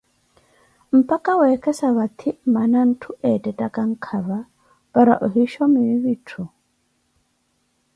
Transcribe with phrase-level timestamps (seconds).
[0.99, 4.39] Mpaka weekesa vathi mmana ntthu eettettakha nkava,
[4.93, 6.41] para ohinshomi vitthu.